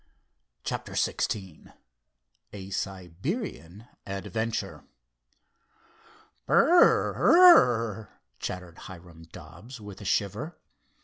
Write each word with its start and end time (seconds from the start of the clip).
CHAPTER 0.63 0.93
XVI 0.93 1.73
A 2.53 2.71
SIBERIAN 2.71 3.87
ADVENTURE 4.07 4.83
"Brrr 6.47 7.15
rr!" 7.15 8.09
chattered 8.39 8.79
Hiram 8.79 9.25
Dobbs, 9.25 9.79
with 9.79 10.01
a 10.01 10.05
shiver. 10.05 10.57